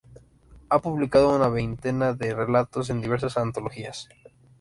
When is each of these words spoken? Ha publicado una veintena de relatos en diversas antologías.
Ha 0.69 0.79
publicado 0.81 1.35
una 1.35 1.47
veintena 1.47 2.11
de 2.15 2.33
relatos 2.33 2.89
en 2.89 3.01
diversas 3.01 3.37
antologías. 3.37 4.09